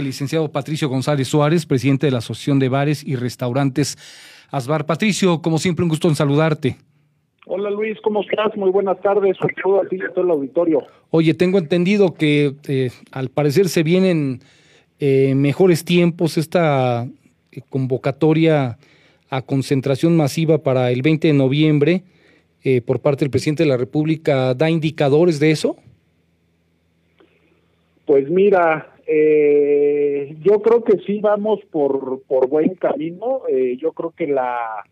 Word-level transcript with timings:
el 0.00 0.06
licenciado 0.06 0.50
Patricio 0.50 0.88
González 0.88 1.28
Suárez, 1.28 1.66
presidente 1.66 2.06
de 2.06 2.12
la 2.12 2.18
Asociación 2.18 2.58
de 2.58 2.70
Bares 2.70 3.06
y 3.06 3.16
Restaurantes 3.16 3.98
Asbar. 4.50 4.86
Patricio, 4.86 5.42
como 5.42 5.58
siempre, 5.58 5.82
un 5.82 5.90
gusto 5.90 6.08
en 6.08 6.14
saludarte. 6.14 6.76
Hola 7.46 7.70
Luis, 7.70 7.98
¿cómo 8.02 8.22
estás? 8.22 8.56
Muy 8.56 8.70
buenas 8.70 8.98
tardes. 9.02 9.36
Un 9.42 9.50
saludo 9.54 9.82
a 9.82 9.88
ti 9.88 9.96
y 9.96 10.02
a 10.02 10.08
todo 10.14 10.24
el 10.24 10.30
auditorio. 10.30 10.82
Oye, 11.10 11.34
tengo 11.34 11.58
entendido 11.58 12.14
que 12.14 12.54
eh, 12.68 12.90
al 13.10 13.28
parecer 13.28 13.68
se 13.68 13.82
vienen 13.82 14.40
eh, 14.98 15.34
mejores 15.34 15.84
tiempos, 15.84 16.38
esta 16.38 17.06
eh, 17.50 17.60
convocatoria 17.68 18.78
a 19.28 19.42
concentración 19.42 20.16
masiva 20.16 20.58
para 20.58 20.90
el 20.90 21.02
20 21.02 21.28
de 21.28 21.34
noviembre 21.34 22.04
por 22.86 23.00
parte 23.00 23.24
del 23.24 23.30
presidente 23.30 23.64
de 23.64 23.68
la 23.68 23.76
República, 23.76 24.54
¿da 24.54 24.70
indicadores 24.70 25.40
de 25.40 25.50
eso? 25.50 25.74
Pues 28.04 28.30
mira, 28.30 28.91
eh, 29.14 30.34
yo 30.40 30.62
creo 30.62 30.82
que 30.84 30.96
sí 31.06 31.20
vamos 31.20 31.60
por, 31.70 32.22
por 32.22 32.48
buen 32.48 32.76
camino. 32.76 33.42
Eh, 33.46 33.76
yo 33.78 33.92
creo 33.92 34.12
que 34.16 34.26
la, 34.26 34.84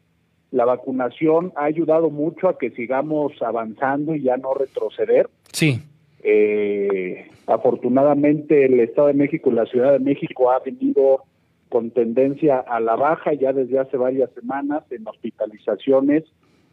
la 0.51 0.67
vacunación 0.67 1.55
ha 1.57 1.65
ayudado 1.65 2.11
mucho 2.11 2.47
a 2.47 2.59
que 2.59 2.71
sigamos 2.73 3.33
avanzando 3.41 4.15
y 4.15 4.21
ya 4.21 4.37
no 4.37 4.53
retroceder. 4.53 5.31
Sí. 5.53 5.81
Eh, 6.23 7.31
afortunadamente 7.47 8.67
el 8.67 8.81
Estado 8.81 9.09
de 9.09 9.15
México 9.15 9.51
y 9.51 9.55
la 9.55 9.65
Ciudad 9.65 9.93
de 9.93 10.01
México 10.01 10.51
ha 10.51 10.59
venido 10.59 11.23
con 11.71 11.91
tendencia 11.91 12.59
a 12.59 12.79
la 12.79 12.97
baja 12.97 13.33
ya 13.33 13.55
desde 13.55 13.79
hace 13.79 13.97
varias 13.97 14.31
semanas 14.33 14.83
en 14.91 15.09
hospitalizaciones, 15.09 16.25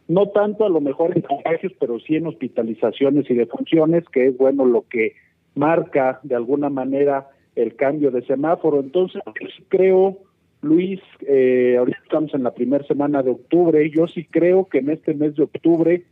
no 0.06 0.28
tanto 0.28 0.66
a 0.66 0.68
lo 0.68 0.82
mejor 0.82 1.16
en 1.16 1.22
contagios, 1.22 1.72
pero 1.80 1.98
sí 2.00 2.16
en 2.16 2.26
hospitalizaciones 2.26 3.30
y 3.30 3.34
defunciones, 3.34 4.04
que 4.12 4.26
es 4.26 4.36
bueno 4.36 4.66
lo 4.66 4.82
que 4.82 5.14
marca 5.54 6.20
de 6.24 6.34
alguna 6.34 6.68
manera 6.68 7.28
el 7.62 7.74
cambio 7.74 8.10
de 8.10 8.22
semáforo. 8.22 8.80
Entonces, 8.80 9.20
creo, 9.68 10.18
Luis, 10.62 11.00
eh, 11.26 11.76
ahorita 11.78 11.98
estamos 12.04 12.34
en 12.34 12.44
la 12.44 12.54
primera 12.54 12.84
semana 12.84 13.22
de 13.22 13.32
octubre, 13.32 13.90
yo 13.90 14.06
sí 14.06 14.24
creo 14.24 14.66
que 14.66 14.78
en 14.78 14.90
este 14.90 15.14
mes 15.14 15.34
de 15.34 15.44
octubre 15.44 16.02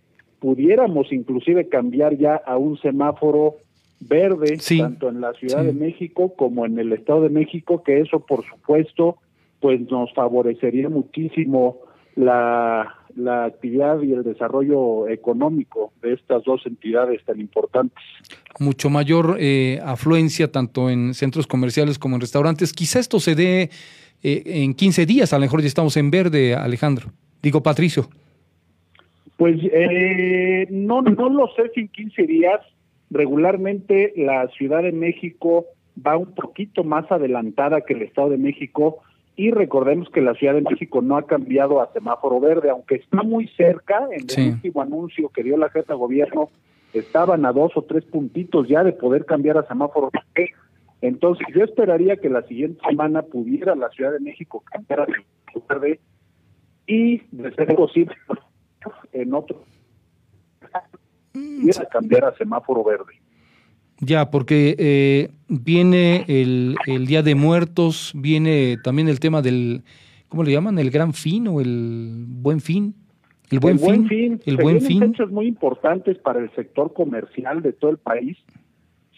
pudiéramos 0.41 1.13
inclusive 1.13 1.69
cambiar 1.69 2.17
ya 2.17 2.35
a 2.35 2.57
un 2.59 2.77
semáforo 2.79 3.57
verde, 4.01 4.59
tanto 4.79 5.09
en 5.09 5.21
la 5.21 5.33
Ciudad 5.35 5.65
de 5.65 5.73
México 5.73 6.35
como 6.37 6.67
en 6.67 6.79
el 6.79 6.93
Estado 6.93 7.23
de 7.23 7.31
México, 7.31 7.83
que 7.83 8.01
eso 8.01 8.21
por 8.21 8.45
supuesto 8.45 9.17
pues 9.61 9.81
nos 9.91 10.13
favorecería 10.13 10.91
muchísimo 10.91 11.79
la, 12.15 12.95
la 13.17 13.47
actividad 13.47 14.01
y 14.03 14.13
el 14.13 14.23
desarrollo 14.23 15.09
económico 15.09 15.93
de 16.03 16.13
estas 16.13 16.45
dos 16.45 16.65
entidades 16.67 17.25
tan 17.25 17.41
importantes. 17.41 17.99
Mucho 18.61 18.91
mayor 18.91 19.37
eh, 19.41 19.81
afluencia 19.85 20.53
tanto 20.53 20.91
en 20.91 21.15
centros 21.15 21.47
comerciales 21.47 21.99
como 21.99 22.17
en 22.17 22.21
restaurantes. 22.21 22.73
Quizá 22.73 23.01
esto 23.01 23.19
se 23.19 23.35
dé 23.35 23.71
eh, 24.23 24.43
en 24.45 24.75
15 24.75 25.07
días, 25.07 25.33
a 25.33 25.37
lo 25.37 25.43
mejor 25.43 25.61
ya 25.61 25.67
estamos 25.67 25.97
en 25.97 26.11
verde, 26.11 26.55
Alejandro. 26.55 27.09
Digo, 27.43 27.63
Patricio. 27.63 28.09
Pues 29.37 29.57
eh, 29.63 30.67
no, 30.71 31.03
no 31.03 31.29
lo 31.29 31.49
sé 31.55 31.71
si 31.75 31.81
en 31.81 31.89
15 31.89 32.23
días. 32.23 32.61
Regularmente 33.11 34.13
la 34.17 34.49
Ciudad 34.49 34.83
de 34.83 34.93
México 34.93 35.67
va 36.05 36.17
un 36.17 36.35
poquito 36.35 36.85
más 36.85 37.11
adelantada 37.11 37.83
que 37.83 37.95
el 37.95 38.03
Estado 38.03 38.31
de 38.31 38.39
México 38.39 38.99
y 39.37 39.51
recordemos 39.51 40.09
que 40.09 40.23
la 40.23 40.35
Ciudad 40.35 40.55
de 40.55 40.63
México 40.63 41.03
no 41.03 41.17
ha 41.17 41.27
cambiado 41.27 41.81
a 41.81 41.93
semáforo 41.93 42.41
verde, 42.41 42.71
aunque 42.71 42.97
está 42.97 43.23
muy 43.23 43.49
cerca, 43.49 44.09
en 44.11 44.27
el 44.29 44.55
último 44.55 44.81
anuncio 44.81 45.29
que 45.29 45.43
dio 45.43 45.59
la 45.59 45.69
jefa 45.69 45.93
de 45.93 45.99
gobierno, 45.99 46.49
estaban 46.95 47.45
a 47.45 47.53
dos 47.53 47.77
o 47.77 47.83
tres 47.83 48.05
puntitos 48.05 48.67
ya 48.67 48.83
de 48.83 48.93
poder 48.93 49.27
cambiar 49.27 49.59
a 49.59 49.67
semáforo 49.67 50.11
verde. 50.11 50.53
Entonces 51.03 51.47
yo 51.55 51.65
esperaría 51.65 52.17
que 52.17 52.31
la 52.31 52.43
siguiente 52.43 52.81
semana 52.89 53.23
pudiera 53.23 53.75
la 53.75 53.91
Ciudad 53.91 54.13
de 54.13 54.21
México 54.21 54.63
cambiar 54.65 55.01
a 55.01 55.07
semáforo 55.07 55.67
verde 55.69 56.01
y, 56.87 57.19
de 57.31 57.55
ser 57.55 57.75
posible, 57.77 58.15
en 59.13 59.35
otro 59.35 59.65
pudiera 61.33 61.85
cambiar 61.87 62.25
a 62.25 62.37
semáforo 62.37 62.83
verde. 62.85 63.21
Ya, 64.01 64.31
porque 64.31 64.77
eh, 64.79 65.31
viene 65.49 66.25
el, 66.29 66.77
el, 66.87 67.07
Día 67.07 67.23
de 67.23 67.35
Muertos, 67.35 68.13
viene 68.15 68.77
también 68.83 69.09
el 69.09 69.21
tema 69.21 69.41
del, 69.41 69.83
¿cómo 70.29 70.45
le 70.45 70.53
llaman? 70.53 70.79
El 70.79 70.91
Gran 70.91 71.15
Fin 71.15 71.49
o 71.49 71.61
el 71.61 72.25
Buen 72.29 72.61
Fin. 72.61 72.95
El 73.51 73.61
Buen, 73.61 73.79
fin, 73.79 74.41
El 74.45 74.57
Buen 74.57 74.81
Fin. 74.81 74.99
fechas 74.99 75.31
muy 75.31 75.47
importantes 75.47 76.19
para 76.19 76.41
el 76.41 76.51
sector 76.57 76.93
comercial 76.93 77.63
de 77.63 77.73
todo 77.73 77.93
el 77.93 77.99
país. 77.99 78.37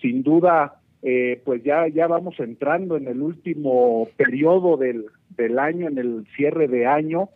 Sin 0.02 0.22
duda, 0.22 0.80
eh, 1.02 1.40
pues 1.46 1.64
ya, 1.64 1.88
ya 1.88 2.06
vamos 2.06 2.38
entrando 2.38 2.98
en 2.98 3.08
el 3.08 3.22
último 3.22 4.06
periodo 4.18 4.76
del, 4.76 5.06
del 5.36 5.58
año, 5.58 5.88
en 5.88 5.96
el 5.96 6.26
cierre 6.36 6.68
de 6.68 6.86
año, 6.86 7.30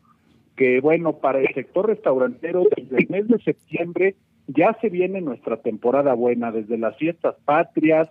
que 0.55 0.81
bueno, 0.81 1.15
para 1.15 1.41
el 1.41 1.53
sector 1.55 1.87
restaurantero, 1.87 2.65
desde 2.77 2.99
el 2.99 3.09
mes 3.09 3.27
de 3.29 3.39
septiembre 3.39 4.15
ya 4.47 4.77
se 4.81 4.89
viene 4.89 5.21
nuestra 5.21 5.59
temporada 5.59 6.15
buena, 6.15 6.51
desde 6.51 6.79
las 6.79 6.97
fiestas 6.97 7.37
patrias, 7.45 8.09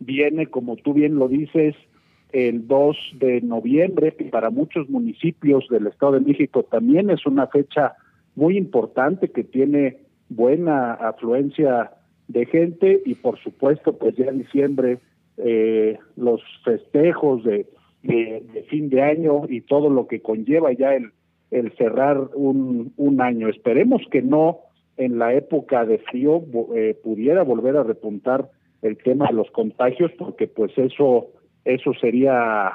viene, 0.00 0.46
como 0.46 0.76
tú 0.76 0.92
bien 0.94 1.16
lo 1.16 1.28
dices, 1.28 1.74
el 2.32 2.66
2 2.66 2.96
de 3.14 3.40
noviembre, 3.40 4.14
que 4.14 4.26
para 4.26 4.50
muchos 4.50 4.88
municipios 4.88 5.66
del 5.70 5.86
Estado 5.86 6.12
de 6.12 6.20
México 6.20 6.62
también 6.64 7.10
es 7.10 7.24
una 7.26 7.46
fecha 7.46 7.94
muy 8.34 8.56
importante 8.56 9.30
que 9.30 9.44
tiene 9.44 9.98
buena 10.28 10.92
afluencia 10.92 11.92
de 12.28 12.44
gente 12.44 13.00
y 13.06 13.14
por 13.14 13.38
supuesto 13.38 13.96
pues 13.96 14.14
ya 14.16 14.26
en 14.26 14.38
diciembre 14.38 14.98
eh, 15.38 15.98
los 16.16 16.42
festejos 16.62 17.42
de, 17.44 17.66
de, 18.02 18.66
fin 18.68 18.90
de 18.90 19.02
año 19.02 19.42
y 19.48 19.62
todo 19.62 19.88
lo 19.88 20.06
que 20.06 20.20
conlleva 20.20 20.72
ya 20.72 20.94
el, 20.94 21.12
el 21.50 21.72
cerrar 21.76 22.28
un, 22.34 22.92
un 22.96 23.20
año. 23.22 23.48
Esperemos 23.48 24.02
que 24.10 24.20
no 24.20 24.60
en 24.98 25.18
la 25.18 25.32
época 25.32 25.86
de 25.86 25.98
frío 25.98 26.44
eh, 26.74 26.98
pudiera 27.02 27.42
volver 27.44 27.76
a 27.76 27.84
repuntar 27.84 28.50
el 28.82 28.98
tema 28.98 29.28
de 29.28 29.34
los 29.34 29.50
contagios 29.52 30.10
porque 30.18 30.46
pues 30.46 30.76
eso 30.76 31.28
eso 31.64 31.92
sería 32.00 32.72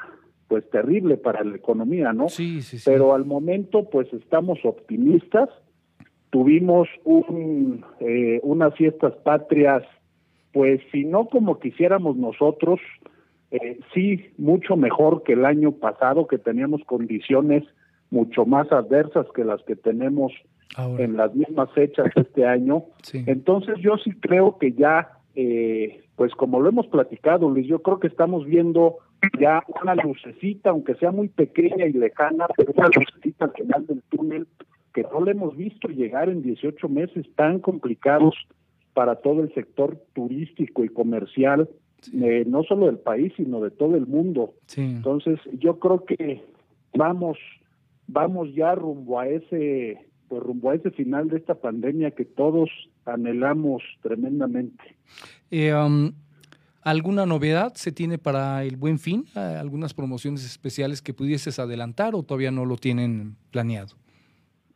pues 0.48 0.68
terrible 0.70 1.16
para 1.16 1.42
la 1.42 1.56
economía, 1.56 2.12
¿no? 2.12 2.28
Sí, 2.28 2.62
sí, 2.62 2.78
sí. 2.78 2.90
Pero 2.90 3.14
al 3.14 3.24
momento 3.24 3.88
pues 3.90 4.12
estamos 4.12 4.58
optimistas. 4.64 5.48
Tuvimos 6.30 6.88
un, 7.04 7.84
eh, 8.00 8.40
unas 8.42 8.74
fiestas 8.74 9.14
patrias, 9.22 9.82
pues 10.52 10.80
si 10.90 11.04
no 11.04 11.28
como 11.28 11.60
quisiéramos 11.60 12.16
nosotros, 12.16 12.80
eh, 13.50 13.78
sí 13.92 14.32
mucho 14.36 14.76
mejor 14.76 15.22
que 15.22 15.34
el 15.34 15.44
año 15.44 15.72
pasado, 15.72 16.26
que 16.26 16.38
teníamos 16.38 16.82
condiciones 16.84 17.64
mucho 18.10 18.46
más 18.46 18.70
adversas 18.72 19.26
que 19.34 19.44
las 19.44 19.62
que 19.62 19.76
tenemos 19.76 20.32
en 20.76 21.16
las 21.16 21.34
mismas 21.34 21.70
fechas 21.72 22.06
este 22.16 22.46
año. 22.46 22.84
Entonces 23.12 23.76
yo 23.80 23.96
sí 23.98 24.12
creo 24.12 24.58
que 24.58 24.72
ya, 24.72 25.18
eh, 25.34 26.02
pues 26.16 26.32
como 26.34 26.60
lo 26.60 26.68
hemos 26.68 26.86
platicado, 26.86 27.48
Luis, 27.48 27.66
yo 27.66 27.80
creo 27.80 28.00
que 28.00 28.08
estamos 28.08 28.44
viendo 28.46 28.98
ya 29.38 29.62
una 29.82 29.94
lucecita, 29.94 30.70
aunque 30.70 30.94
sea 30.96 31.10
muy 31.10 31.28
pequeña 31.28 31.86
y 31.86 31.92
lejana, 31.92 32.46
pero 32.56 32.72
una 32.76 32.88
lucecita 32.88 33.46
al 33.46 33.52
final 33.52 33.86
del 33.86 34.02
túnel 34.10 34.46
que 34.92 35.02
no 35.02 35.24
le 35.24 35.32
hemos 35.32 35.56
visto 35.56 35.88
llegar 35.88 36.28
en 36.28 36.42
18 36.42 36.88
meses 36.88 37.26
tan 37.34 37.58
complicados 37.58 38.34
para 38.94 39.16
todo 39.16 39.42
el 39.42 39.52
sector 39.52 40.00
turístico 40.12 40.84
y 40.84 40.88
comercial, 40.88 41.68
eh, 42.12 42.44
no 42.46 42.62
solo 42.62 42.86
del 42.86 42.98
país, 42.98 43.32
sino 43.36 43.60
de 43.60 43.72
todo 43.72 43.96
el 43.96 44.06
mundo. 44.06 44.54
Entonces, 44.76 45.40
yo 45.58 45.80
creo 45.80 46.04
que 46.04 46.42
vamos, 46.94 47.38
vamos 48.06 48.54
ya 48.54 48.76
rumbo 48.76 49.18
a 49.18 49.26
ese 49.26 49.98
pues 50.34 50.42
rumbo 50.42 50.70
a 50.70 50.74
ese 50.74 50.90
final 50.90 51.28
de 51.28 51.36
esta 51.36 51.54
pandemia 51.54 52.10
que 52.10 52.24
todos 52.24 52.68
anhelamos 53.04 53.84
tremendamente. 54.02 54.96
Eh, 55.48 55.72
um, 55.72 56.10
¿Alguna 56.82 57.24
novedad 57.24 57.74
se 57.74 57.92
tiene 57.92 58.18
para 58.18 58.64
el 58.64 58.76
buen 58.76 58.98
fin? 58.98 59.26
¿Algunas 59.36 59.94
promociones 59.94 60.44
especiales 60.44 61.02
que 61.02 61.14
pudieses 61.14 61.60
adelantar 61.60 62.16
o 62.16 62.24
todavía 62.24 62.50
no 62.50 62.64
lo 62.64 62.76
tienen 62.76 63.36
planeado? 63.52 63.94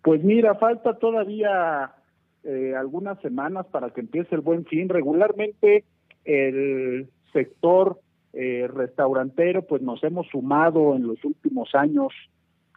Pues 0.03 0.23
mira, 0.23 0.55
falta 0.55 0.97
todavía 0.97 1.91
eh, 2.45 2.77
algunas 2.77 3.21
semanas 3.21 3.67
para 3.67 3.91
que 3.91 4.03
empiece 4.03 4.37
el 4.37 4.43
buen 4.43 4.65
fin. 4.65 4.89
Regularmente 4.89 5.85
el 6.25 7.11
sector 7.33 8.01
eh, 8.33 8.69
restaurantero, 8.73 9.67
pues 9.67 9.83
nos 9.83 10.05
hemos 10.05 10.29
sumado 10.29 10.95
en 10.95 11.05
los 11.05 11.25
últimos 11.25 11.75
años 11.75 12.13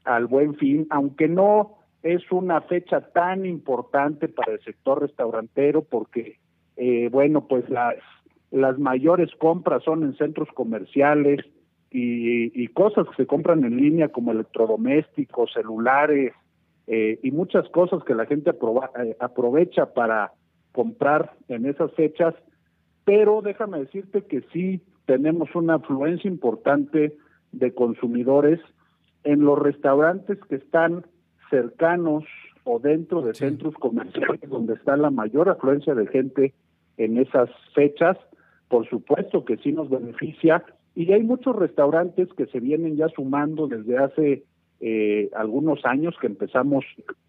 al 0.04 0.26
buen 0.26 0.56
fin, 0.56 0.88
aunque 0.90 1.28
no 1.28 1.78
es 2.04 2.32
una 2.32 2.62
fecha 2.62 3.02
tan 3.12 3.46
importante 3.46 4.28
para 4.28 4.54
el 4.54 4.60
sector 4.62 5.02
restaurantero 5.02 5.84
porque, 5.84 6.40
eh, 6.78 7.10
bueno, 7.12 7.48
pues 7.48 7.70
las, 7.70 7.96
las 8.50 8.80
mayores 8.80 9.30
compras 9.38 9.84
son 9.84 10.04
en 10.04 10.16
centros 10.18 10.50
comerciales 10.54 11.40
y, 11.94 12.68
cosas 12.70 13.06
que 13.10 13.24
se 13.24 13.28
compran 13.28 13.66
en 13.66 13.78
línea 13.78 14.10
como 14.10 14.32
electrodomésticos, 14.32 15.52
celulares 15.54 16.34
eh, 16.88 17.20
y 17.22 17.32
muchas 17.32 17.68
cosas 17.70 18.02
que 18.06 18.16
la 18.16 18.26
gente 18.26 18.52
eh, 18.52 19.18
aprovecha 19.20 19.94
para 19.94 20.32
comprar 20.72 21.34
en 21.50 21.66
esas 21.66 21.94
fechas. 21.94 22.34
Pero 23.04 23.42
déjame 23.42 23.80
decirte 23.80 24.24
que 24.24 24.42
sí 24.54 24.82
tenemos 25.06 25.54
una 25.54 25.76
afluencia 25.76 26.30
importante 26.30 27.18
de 27.52 27.74
consumidores 27.74 28.60
en 29.24 29.42
los 29.42 29.60
restaurantes 29.60 30.40
que 30.50 30.56
están 30.56 31.06
cercanos 31.52 32.24
o 32.64 32.80
dentro 32.80 33.22
de 33.22 33.36
centros 33.36 33.76
comerciales 33.76 34.50
donde 34.50 34.74
está 34.74 34.98
la 34.98 35.12
mayor 35.12 35.50
afluencia 35.50 35.94
de 35.94 36.08
gente 36.08 36.54
en 36.98 37.18
esas 37.18 37.50
fechas, 37.76 38.18
por 38.68 38.88
supuesto 38.90 39.46
que 39.46 39.58
sí 39.58 39.72
nos 39.72 39.90
beneficia. 39.90 40.64
Y 40.96 41.12
hay 41.12 41.24
muchos 41.24 41.56
restaurantes 41.56 42.30
que 42.36 42.48
se 42.48 42.60
vienen 42.60 42.96
ya 42.96 43.08
sumando 43.10 43.68
desde 43.68 43.98
hace 43.98 44.44
eh, 44.80 45.30
algunos 45.36 45.86
años 45.86 46.16
que 46.20 46.28
empezamos 46.28 46.84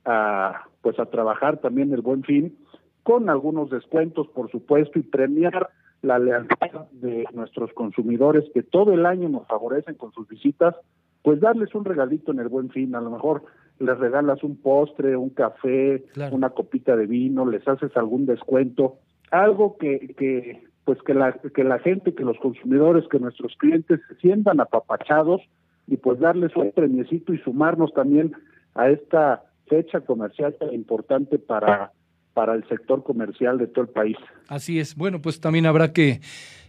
a 0.06 0.64
pues 0.80 0.98
a 0.98 1.06
trabajar 1.06 1.58
también 1.58 1.92
el 1.92 2.00
buen 2.00 2.22
fin 2.24 2.56
con 3.02 3.28
algunos 3.28 3.68
descuentos 3.68 4.26
por 4.28 4.50
supuesto 4.50 4.98
y 4.98 5.02
premiar 5.02 5.68
la 6.00 6.18
lealtad 6.18 6.88
de 6.92 7.26
nuestros 7.34 7.70
consumidores 7.74 8.44
que 8.54 8.62
todo 8.62 8.94
el 8.94 9.04
año 9.04 9.28
nos 9.28 9.46
favorecen 9.48 9.96
con 9.96 10.12
sus 10.12 10.26
visitas 10.28 10.74
pues 11.20 11.40
darles 11.40 11.74
un 11.74 11.84
regalito 11.84 12.32
en 12.32 12.40
el 12.40 12.48
buen 12.48 12.70
fin 12.70 12.94
a 12.94 13.02
lo 13.02 13.10
mejor 13.10 13.44
les 13.78 13.98
regalas 13.98 14.42
un 14.42 14.56
postre 14.56 15.16
un 15.16 15.30
café 15.30 16.04
una 16.30 16.50
copita 16.50 16.96
de 16.96 17.06
vino 17.06 17.44
les 17.44 17.66
haces 17.66 17.96
algún 17.96 18.26
descuento 18.26 18.98
algo 19.32 19.76
que, 19.78 20.14
que 20.16 20.62
pues 20.84 20.98
que 21.06 21.14
la, 21.14 21.32
que 21.32 21.64
la 21.64 21.78
gente, 21.78 22.14
que 22.14 22.24
los 22.24 22.38
consumidores, 22.38 23.04
que 23.10 23.18
nuestros 23.18 23.54
clientes 23.56 24.00
se 24.08 24.14
sientan 24.16 24.60
apapachados 24.60 25.40
y 25.86 25.96
pues 25.96 26.18
darles 26.20 26.54
un 26.56 26.72
premiecito 26.72 27.32
y 27.32 27.38
sumarnos 27.38 27.92
también 27.94 28.32
a 28.74 28.90
esta 28.90 29.42
fecha 29.68 30.00
comercial 30.00 30.56
tan 30.58 30.72
importante 30.74 31.38
para, 31.38 31.92
para 32.34 32.54
el 32.54 32.66
sector 32.68 33.02
comercial 33.04 33.58
de 33.58 33.68
todo 33.68 33.84
el 33.84 33.90
país. 33.90 34.16
Así 34.48 34.80
es. 34.80 34.96
Bueno, 34.96 35.20
pues 35.20 35.40
también 35.40 35.66
habrá 35.66 35.92
que, 35.92 36.20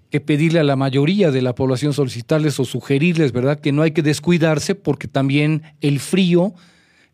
que 0.09 0.21
pedirle 0.21 0.59
a 0.59 0.63
la 0.63 0.75
mayoría 0.75 1.31
de 1.31 1.41
la 1.41 1.55
población 1.55 1.93
solicitarles 1.93 2.59
o 2.59 2.65
sugerirles, 2.65 3.31
¿verdad?, 3.31 3.59
que 3.59 3.71
no 3.71 3.81
hay 3.81 3.91
que 3.91 4.03
descuidarse 4.03 4.75
porque 4.75 5.07
también 5.07 5.63
el 5.81 5.99
frío 5.99 6.53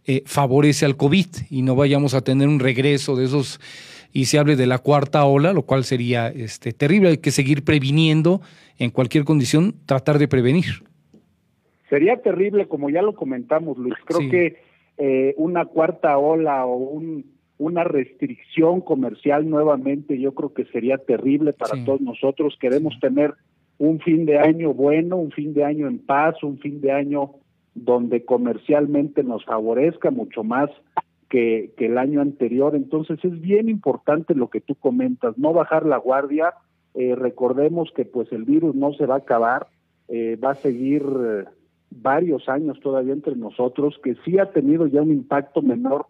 eh, 0.05 0.23
favorece 0.25 0.85
al 0.85 0.97
COVID 0.97 1.27
y 1.49 1.61
no 1.61 1.75
vayamos 1.75 2.13
a 2.13 2.21
tener 2.21 2.47
un 2.47 2.59
regreso 2.59 3.15
de 3.15 3.25
esos 3.25 3.59
y 4.11 4.25
se 4.25 4.39
hable 4.39 4.55
de 4.55 4.65
la 4.65 4.79
cuarta 4.79 5.25
ola, 5.25 5.53
lo 5.53 5.63
cual 5.63 5.83
sería 5.83 6.29
este, 6.29 6.73
terrible. 6.73 7.09
Hay 7.09 7.17
que 7.17 7.31
seguir 7.31 7.63
previniendo 7.63 8.41
en 8.77 8.89
cualquier 8.89 9.23
condición, 9.23 9.75
tratar 9.85 10.17
de 10.17 10.27
prevenir. 10.27 10.83
Sería 11.89 12.21
terrible, 12.21 12.67
como 12.67 12.89
ya 12.89 13.01
lo 13.01 13.15
comentamos, 13.15 13.77
Luis. 13.77 13.95
Creo 14.05 14.29
que 14.29 14.57
eh, 14.97 15.33
una 15.37 15.65
cuarta 15.65 16.17
ola 16.17 16.65
o 16.65 16.75
un, 16.75 17.25
una 17.57 17.83
restricción 17.83 18.81
comercial 18.81 19.49
nuevamente, 19.49 20.19
yo 20.19 20.33
creo 20.33 20.53
que 20.53 20.65
sería 20.65 20.97
terrible 20.97 21.53
para 21.53 21.83
todos 21.83 22.01
nosotros. 22.01 22.57
Queremos 22.59 22.99
tener 22.99 23.33
un 23.77 23.99
fin 23.99 24.25
de 24.25 24.37
año 24.37 24.73
bueno, 24.73 25.17
un 25.17 25.31
fin 25.31 25.53
de 25.53 25.63
año 25.63 25.87
en 25.87 25.99
paz, 25.99 26.41
un 26.43 26.59
fin 26.59 26.79
de 26.81 26.91
año 26.91 27.31
donde 27.83 28.25
comercialmente 28.25 29.23
nos 29.23 29.45
favorezca 29.45 30.11
mucho 30.11 30.43
más 30.43 30.69
que, 31.29 31.73
el 31.77 31.97
año 31.97 32.21
anterior. 32.21 32.75
Entonces 32.75 33.19
es 33.23 33.39
bien 33.39 33.69
importante 33.69 34.35
lo 34.35 34.49
que 34.49 34.61
tú 34.61 34.75
comentas, 34.75 35.37
no 35.37 35.53
bajar 35.53 35.85
la 35.85 35.97
guardia. 35.97 36.53
Eh, 36.95 37.15
recordemos 37.15 37.91
que 37.95 38.05
pues 38.05 38.31
el 38.31 38.43
virus 38.43 38.75
no 38.75 38.93
se 38.93 39.05
va 39.05 39.15
a 39.15 39.19
acabar, 39.19 39.67
eh, 40.07 40.37
va 40.43 40.51
a 40.51 40.55
seguir 40.55 41.03
eh, 41.03 41.45
varios 41.91 42.49
años 42.49 42.79
todavía 42.79 43.13
entre 43.13 43.35
nosotros, 43.35 43.99
que 44.03 44.15
sí 44.25 44.39
ha 44.39 44.51
tenido 44.51 44.87
ya 44.87 45.01
un 45.01 45.11
impacto 45.11 45.61
menor 45.61 46.07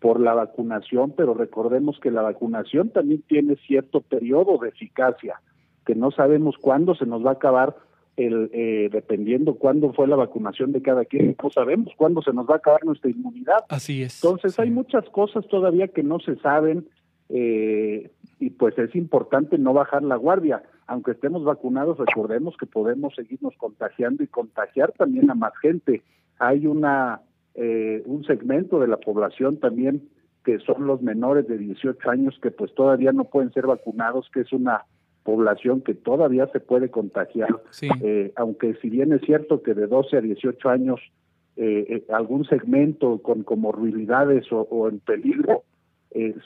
por 0.00 0.20
la 0.20 0.34
vacunación, 0.34 1.12
pero 1.16 1.34
recordemos 1.34 1.98
que 1.98 2.10
la 2.10 2.22
vacunación 2.22 2.90
también 2.90 3.22
tiene 3.22 3.56
cierto 3.66 4.00
periodo 4.00 4.58
de 4.58 4.68
eficacia, 4.68 5.40
que 5.84 5.94
no 5.94 6.10
sabemos 6.12 6.56
cuándo 6.60 6.94
se 6.94 7.06
nos 7.06 7.24
va 7.24 7.30
a 7.30 7.34
acabar 7.34 7.74
el, 8.18 8.50
eh, 8.52 8.88
dependiendo 8.92 9.54
cuándo 9.54 9.92
fue 9.92 10.06
la 10.06 10.16
vacunación 10.16 10.72
de 10.72 10.82
cada 10.82 11.04
quien, 11.04 11.36
no 11.42 11.50
sabemos 11.50 11.92
cuándo 11.96 12.20
se 12.22 12.32
nos 12.32 12.48
va 12.48 12.54
a 12.54 12.58
acabar 12.58 12.84
nuestra 12.84 13.10
inmunidad. 13.10 13.64
Así 13.68 14.02
es. 14.02 14.22
Entonces 14.22 14.58
hay 14.58 14.70
muchas 14.70 15.08
cosas 15.10 15.46
todavía 15.48 15.88
que 15.88 16.02
no 16.02 16.18
se 16.20 16.36
saben 16.36 16.86
eh, 17.28 18.10
y 18.40 18.50
pues 18.50 18.76
es 18.78 18.94
importante 18.94 19.56
no 19.58 19.72
bajar 19.72 20.02
la 20.02 20.16
guardia. 20.16 20.62
Aunque 20.86 21.12
estemos 21.12 21.44
vacunados, 21.44 21.98
recordemos 21.98 22.56
que 22.58 22.66
podemos 22.66 23.14
seguirnos 23.14 23.54
contagiando 23.56 24.22
y 24.22 24.26
contagiar 24.26 24.92
también 24.92 25.30
a 25.30 25.34
más 25.34 25.52
gente. 25.60 26.02
Hay 26.38 26.66
una 26.66 27.20
eh, 27.54 28.02
un 28.06 28.24
segmento 28.24 28.78
de 28.78 28.88
la 28.88 28.98
población 28.98 29.58
también 29.58 30.08
que 30.44 30.60
son 30.60 30.86
los 30.86 31.02
menores 31.02 31.46
de 31.46 31.58
18 31.58 32.08
años 32.08 32.38
que 32.40 32.50
pues 32.50 32.72
todavía 32.74 33.12
no 33.12 33.24
pueden 33.24 33.52
ser 33.52 33.66
vacunados, 33.66 34.30
que 34.32 34.40
es 34.40 34.52
una 34.52 34.86
población 35.28 35.82
que 35.82 35.92
todavía 35.92 36.46
se 36.54 36.58
puede 36.58 36.88
contagiar, 36.90 37.50
eh, 38.02 38.32
aunque 38.34 38.72
si 38.80 38.88
bien 38.88 39.12
es 39.12 39.20
cierto 39.20 39.62
que 39.62 39.74
de 39.74 39.86
12 39.86 40.16
a 40.16 40.20
18 40.22 40.70
años 40.70 41.00
eh, 41.56 41.84
eh, 41.86 42.04
algún 42.08 42.46
segmento 42.46 43.20
con 43.20 43.42
comorbilidades 43.42 44.46
o, 44.50 44.88
en 44.88 45.00
peligro 45.00 45.64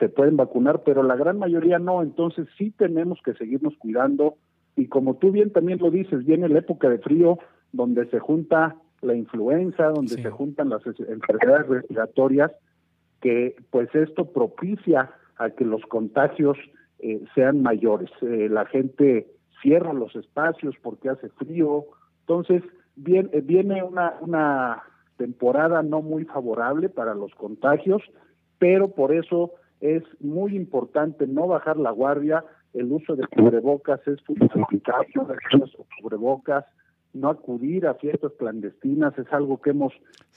se 0.00 0.08
pueden 0.08 0.36
vacunar, 0.36 0.82
pero 0.84 1.04
la 1.04 1.14
gran 1.14 1.38
mayoría 1.38 1.78
no, 1.78 2.02
entonces 2.02 2.48
sí 2.58 2.72
tenemos 2.72 3.20
que 3.24 3.34
seguirnos 3.34 3.74
cuidando. 3.78 4.34
Y 4.74 4.88
como 4.88 5.14
tú 5.14 5.30
bien 5.30 5.52
también 5.52 5.78
lo 5.78 5.92
dices, 5.92 6.26
viene 6.26 6.48
la 6.48 6.58
época 6.58 6.90
de 6.90 6.98
frío 6.98 7.38
donde 7.70 8.06
se 8.10 8.18
junta 8.18 8.74
la 9.00 9.14
influenza, 9.14 9.90
donde 9.90 10.20
se 10.20 10.30
juntan 10.30 10.70
las 10.70 10.82
enfermedades 10.84 11.68
respiratorias, 11.68 12.50
que 13.20 13.54
pues 13.70 13.94
esto 13.94 14.32
propicia 14.32 15.12
a 15.36 15.50
que 15.50 15.64
los 15.64 15.82
contagios 15.82 16.58
eh, 17.02 17.20
sean 17.34 17.62
mayores. 17.62 18.10
Eh, 18.22 18.48
la 18.48 18.64
gente 18.66 19.26
cierra 19.60 19.92
los 19.92 20.14
espacios 20.16 20.74
porque 20.82 21.10
hace 21.10 21.28
frío. 21.30 21.84
Entonces, 22.20 22.62
viene, 22.96 23.28
eh, 23.32 23.40
viene 23.40 23.82
una, 23.82 24.14
una 24.20 24.82
temporada 25.16 25.82
no 25.82 26.00
muy 26.00 26.24
favorable 26.24 26.88
para 26.88 27.14
los 27.14 27.34
contagios, 27.34 28.02
pero 28.58 28.88
por 28.88 29.12
eso 29.12 29.52
es 29.80 30.04
muy 30.20 30.56
importante 30.56 31.26
no 31.26 31.48
bajar 31.48 31.76
la 31.76 31.90
guardia. 31.90 32.44
El 32.72 32.90
uso 32.92 33.16
de 33.16 33.26
cubrebocas 33.26 34.00
es 34.06 34.22
fundamental, 34.22 35.06
cubrebocas, 36.00 36.64
no 37.12 37.28
acudir 37.28 37.86
a 37.86 37.94
fiestas 37.94 38.32
clandestinas 38.38 39.18
es 39.18 39.30
algo 39.32 39.60
que 39.60 39.70
hemos 39.70 39.92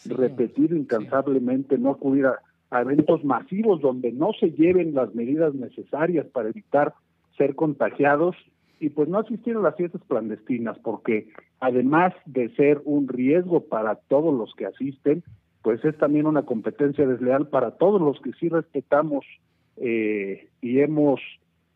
repetido 0.06 0.76
incansablemente, 0.76 1.78
no 1.78 1.92
acudir 1.92 2.26
a 2.26 2.42
a 2.72 2.82
eventos 2.82 3.24
masivos 3.24 3.82
donde 3.82 4.12
no 4.12 4.32
se 4.40 4.52
lleven 4.52 4.94
las 4.94 5.14
medidas 5.16 5.54
necesarias 5.54 6.26
para 6.28 6.50
evitar 6.50 6.94
ser 7.38 7.56
contagiados 7.56 8.36
y 8.80 8.90
pues 8.90 9.08
no 9.08 9.20
asistir 9.20 9.56
a 9.56 9.62
las 9.62 9.76
fiestas 9.76 10.02
clandestinas 10.08 10.78
porque 10.80 11.30
además 11.60 12.14
de 12.26 12.50
ser 12.56 12.82
un 12.86 13.08
riesgo 13.08 13.62
para 13.62 13.96
todos 13.96 14.34
los 14.38 14.54
que 14.56 14.66
asisten, 14.66 15.24
pues 15.62 15.84
es 15.86 15.98
también 15.98 16.28
una 16.28 16.44
competencia 16.44 17.08
desleal 17.08 17.48
para 17.48 17.72
todos 17.72 18.02
los 18.02 18.20
que 18.22 18.32
sí 18.40 18.50
respetamos 18.50 19.26
eh, 19.78 20.48
y 20.62 20.80
hemos 20.80 21.20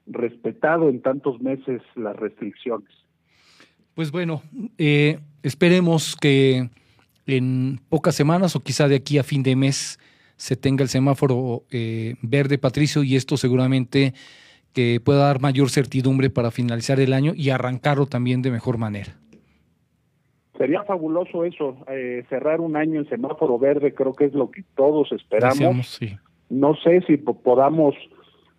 respetado 0.05 0.89
en 0.89 1.01
tantos 1.01 1.41
meses 1.41 1.81
las 1.95 2.15
restricciones. 2.15 2.89
Pues 3.95 4.11
bueno, 4.11 4.41
eh, 4.77 5.19
esperemos 5.43 6.15
que 6.15 6.69
en 7.25 7.79
pocas 7.89 8.15
semanas 8.15 8.55
o 8.55 8.61
quizá 8.61 8.87
de 8.87 8.95
aquí 8.95 9.17
a 9.17 9.23
fin 9.23 9.43
de 9.43 9.55
mes 9.55 9.99
se 10.39 10.55
tenga 10.55 10.83
el 10.83 10.89
semáforo 10.89 11.63
eh, 11.69 12.15
verde, 12.21 12.57
Patricio, 12.57 13.03
y 13.03 13.17
esto 13.17 13.35
seguramente 13.35 14.13
que 14.73 15.01
pueda 15.03 15.25
dar 15.25 15.41
mayor 15.41 15.69
certidumbre 15.69 16.29
para 16.29 16.49
finalizar 16.49 16.99
el 17.01 17.11
año 17.11 17.33
y 17.35 17.49
arrancarlo 17.49 18.05
también 18.05 18.41
de 18.41 18.49
mejor 18.49 18.77
manera. 18.77 19.17
Sería 20.57 20.83
fabuloso 20.83 21.43
eso, 21.43 21.77
eh, 21.91 22.23
cerrar 22.29 22.61
un 22.61 22.77
año 22.77 23.01
en 23.01 23.09
semáforo 23.09 23.59
verde, 23.59 23.93
creo 23.93 24.13
que 24.13 24.25
es 24.25 24.33
lo 24.33 24.49
que 24.49 24.63
todos 24.75 25.11
esperamos. 25.11 25.99
No 26.49 26.75
sé 26.75 27.01
si 27.05 27.17
podamos 27.17 27.95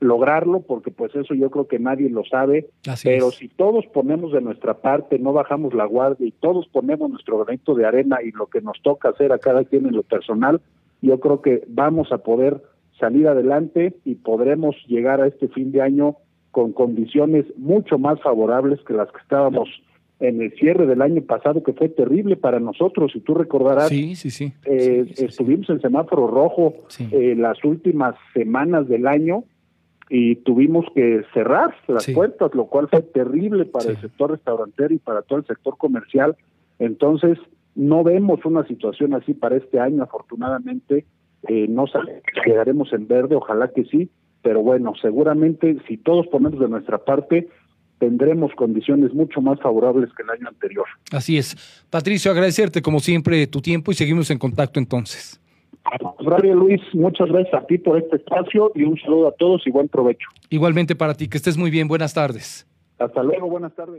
lograrlo, 0.00 0.60
porque 0.60 0.90
pues 0.90 1.14
eso 1.14 1.34
yo 1.34 1.50
creo 1.50 1.66
que 1.66 1.78
nadie 1.78 2.10
lo 2.10 2.25
sabe, 2.25 2.68
pero 3.04 3.30
si 3.30 3.49
todos 3.49 3.87
ponemos 3.87 4.32
de 4.32 4.42
nuestra 4.42 4.75
parte, 4.75 5.18
no 5.18 5.32
bajamos 5.32 5.72
la 5.72 5.87
guardia 5.87 6.26
y 6.26 6.32
todos 6.32 6.68
ponemos 6.68 7.10
nuestro 7.10 7.38
granito 7.38 7.75
de 7.75 7.87
arena 7.87 8.18
y 8.22 8.32
lo 8.32 8.46
que 8.46 8.60
nos 8.60 8.80
toca 8.82 9.10
hacer 9.10 9.32
a 9.32 9.38
cada 9.38 9.64
quien 9.64 9.87
en 9.87 9.94
lo 9.94 10.02
personal, 10.02 10.60
yo 11.02 11.21
creo 11.21 11.40
que 11.40 11.64
vamos 11.69 12.12
a 12.12 12.19
poder 12.19 12.62
salir 12.99 13.26
adelante 13.26 13.95
y 14.04 14.16
podremos 14.16 14.76
llegar 14.87 15.21
a 15.21 15.26
este 15.26 15.49
fin 15.49 15.73
de 15.73 15.83
año 15.83 16.16
con 16.50 16.73
condiciones 16.73 17.47
mucho 17.57 17.99
más 17.99 18.21
favorables 18.21 18.80
que 18.87 18.92
las 18.92 19.11
que 19.11 19.19
estábamos 19.19 19.69
en 20.19 20.42
el 20.42 20.52
cierre 20.52 20.87
del 20.87 21.00
año 21.00 21.23
pasado, 21.23 21.62
que 21.62 21.73
fue 21.73 21.88
terrible 21.88 22.37
para 22.37 22.61
nosotros. 22.61 23.12
Si 23.12 23.21
tú 23.21 23.35
recordarás, 23.35 23.88
sí, 23.88 24.14
sí, 24.14 24.30
sí. 24.30 24.52
Eh, 24.66 25.07
estuvimos 25.16 25.71
en 25.71 25.80
semáforo 25.80 26.26
rojo 26.26 26.75
eh, 27.11 27.35
las 27.37 27.64
últimas 27.64 28.14
semanas 28.35 28.87
del 28.87 29.07
año 29.07 29.45
y 30.11 30.37
tuvimos 30.37 30.85
que 30.95 31.23
cerrar 31.33 31.75
las 31.88 32.07
puertas, 32.11 32.54
lo 32.54 32.66
cual 32.66 32.88
fue 32.88 33.00
terrible 33.00 33.64
para 33.64 33.90
el 33.90 34.00
sector 34.00 34.33
restaurantero 34.33 34.92
y 34.92 34.99
para 34.99 35.23
todo 35.23 35.38
el 35.38 35.47
sector 35.47 35.78
comercial. 35.78 36.37
Entonces, 36.78 37.38
no 37.80 38.04
vemos 38.04 38.44
una 38.44 38.66
situación 38.66 39.14
así 39.14 39.32
para 39.32 39.56
este 39.56 39.80
año, 39.80 40.02
afortunadamente. 40.02 41.06
Eh, 41.49 41.66
no 41.66 41.87
quedaremos 42.44 42.92
en 42.92 43.08
verde, 43.08 43.37
ojalá 43.37 43.72
que 43.72 43.84
sí, 43.87 44.10
pero 44.42 44.62
bueno, 44.62 44.92
seguramente 45.00 45.78
si 45.88 45.96
todos 45.96 46.26
ponemos 46.26 46.60
de 46.60 46.68
nuestra 46.68 46.99
parte, 46.99 47.49
tendremos 47.99 48.52
condiciones 48.54 49.14
mucho 49.14 49.40
más 49.40 49.58
favorables 49.60 50.10
que 50.14 50.22
el 50.22 50.30
año 50.30 50.49
anterior. 50.49 50.84
Así 51.10 51.38
es. 51.38 51.56
Patricio, 51.88 52.30
agradecerte 52.30 52.82
como 52.82 53.00
siempre 53.00 53.46
tu 53.46 53.62
tiempo 53.62 53.90
y 53.92 53.94
seguimos 53.94 54.30
en 54.30 54.38
contacto 54.38 54.78
entonces. 54.78 55.40
Radio 56.18 56.54
Luis, 56.54 56.82
muchas 56.92 57.28
gracias 57.30 57.54
a 57.54 57.66
ti 57.66 57.78
por 57.78 57.96
este 57.96 58.16
espacio 58.16 58.70
y 58.75 58.82
un 58.82 58.99
saludo 59.00 59.28
a 59.28 59.32
todos 59.32 59.66
y 59.66 59.70
buen 59.70 59.88
provecho. 59.88 60.28
Igualmente 60.50 60.94
para 60.94 61.14
ti, 61.14 61.28
que 61.28 61.38
estés 61.38 61.56
muy 61.56 61.70
bien. 61.70 61.88
Buenas 61.88 62.12
tardes. 62.12 62.66
Hasta 62.99 63.22
luego, 63.22 63.49
buenas 63.49 63.75
tardes. 63.75 63.99